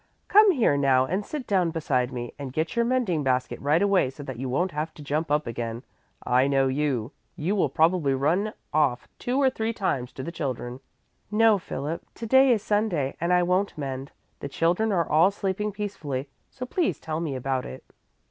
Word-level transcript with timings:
"Come 0.29 0.49
here 0.49 0.77
now 0.77 1.05
and 1.05 1.23
sit 1.23 1.45
down 1.45 1.69
beside 1.69 2.11
me 2.11 2.33
and 2.39 2.51
get 2.51 2.75
your 2.75 2.83
mending 2.83 3.21
basket 3.23 3.59
right 3.61 3.83
away 3.83 4.09
so 4.09 4.23
that 4.23 4.39
you 4.39 4.49
won't 4.49 4.71
have 4.71 4.95
to 4.95 5.03
jump 5.03 5.29
up 5.29 5.45
again. 5.45 5.83
I 6.23 6.47
know 6.47 6.67
you. 6.67 7.11
You 7.35 7.55
will 7.55 7.69
probably 7.69 8.15
run 8.15 8.53
off 8.73 9.07
two 9.19 9.39
or 9.39 9.51
three 9.51 9.73
times 9.73 10.11
to 10.13 10.23
the 10.23 10.31
children." 10.31 10.79
"No, 11.29 11.59
Philip, 11.59 12.01
to 12.15 12.25
day 12.25 12.51
is 12.51 12.63
Sunday 12.63 13.15
and 13.21 13.31
I 13.31 13.43
won't 13.43 13.77
mend. 13.77 14.11
The 14.39 14.49
children 14.49 14.91
are 14.91 15.07
all 15.07 15.29
sleeping 15.29 15.71
peacefully, 15.71 16.27
so 16.49 16.65
please 16.65 16.99
tell 16.99 17.19
me 17.19 17.35
about 17.35 17.67
it." 17.67 17.83